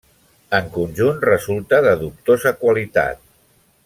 [0.59, 3.23] En conjunt resulta de dubtosa qualitat.